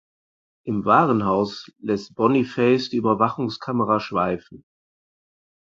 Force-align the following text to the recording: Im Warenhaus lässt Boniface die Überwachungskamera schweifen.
Im 0.65 0.83
Warenhaus 0.83 1.71
lässt 1.77 2.15
Boniface 2.15 2.89
die 2.89 2.97
Überwachungskamera 2.97 3.99
schweifen. 3.99 4.65